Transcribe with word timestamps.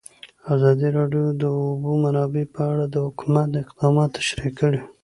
ازادي 0.53 0.87
راډیو 0.97 1.23
د 1.31 1.37
د 1.41 1.43
اوبو 1.61 1.91
منابع 2.03 2.43
په 2.55 2.61
اړه 2.71 2.85
د 2.89 2.95
حکومت 3.05 3.49
اقدامات 3.63 4.09
تشریح 4.19 4.51
کړي. 4.59 4.81